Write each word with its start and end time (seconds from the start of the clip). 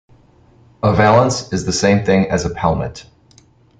A 0.81 0.95
valance 0.95 1.53
is 1.53 1.65
the 1.65 1.71
same 1.71 2.03
thing 2.03 2.27
as 2.31 2.43
a 2.43 2.49
pelmet 2.49 3.05